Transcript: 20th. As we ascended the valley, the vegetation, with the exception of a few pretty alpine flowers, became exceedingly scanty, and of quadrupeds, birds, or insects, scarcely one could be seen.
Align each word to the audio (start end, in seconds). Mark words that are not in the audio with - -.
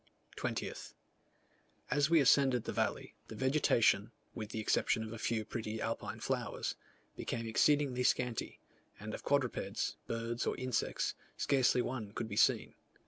20th. 0.35 0.95
As 1.91 2.09
we 2.09 2.19
ascended 2.21 2.63
the 2.63 2.73
valley, 2.73 3.13
the 3.27 3.35
vegetation, 3.35 4.11
with 4.33 4.49
the 4.49 4.59
exception 4.59 5.03
of 5.03 5.13
a 5.13 5.19
few 5.19 5.45
pretty 5.45 5.79
alpine 5.79 6.19
flowers, 6.19 6.73
became 7.15 7.45
exceedingly 7.47 8.01
scanty, 8.01 8.57
and 8.99 9.13
of 9.13 9.21
quadrupeds, 9.21 9.97
birds, 10.07 10.47
or 10.47 10.57
insects, 10.57 11.13
scarcely 11.37 11.83
one 11.83 12.13
could 12.13 12.27
be 12.27 12.35
seen. 12.35 12.73